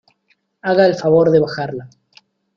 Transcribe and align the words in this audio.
haga 0.63 0.87
el 0.87 0.95
favor 0.95 1.29
de 1.29 1.39
bajarla. 1.41 1.87